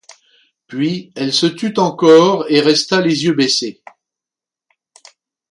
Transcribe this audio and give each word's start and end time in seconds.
Puis 0.65 1.11
elle 1.15 1.31
se 1.31 1.45
tut 1.45 1.77
encore 1.77 2.45
et 2.49 2.59
resta 2.59 3.01
les 3.01 3.25
yeux 3.25 3.33
baissés. 3.33 3.83